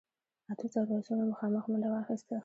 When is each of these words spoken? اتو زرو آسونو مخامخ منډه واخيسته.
اتو 0.49 0.65
زرو 0.73 0.91
آسونو 0.99 1.23
مخامخ 1.31 1.63
منډه 1.71 1.87
واخيسته. 1.91 2.35